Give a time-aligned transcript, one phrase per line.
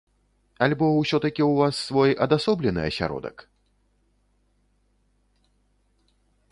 [0.67, 3.45] Альбо ўсё-такі ў вас свой адасоблены асяродак?